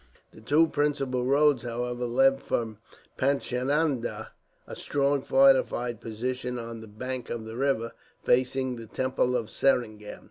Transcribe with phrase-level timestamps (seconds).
[0.31, 2.79] The two principal roads, however, led from
[3.19, 4.29] Paichandah,
[4.65, 7.91] a strong fortified position on the bank of the river,
[8.23, 10.19] facing the temple of Seringam.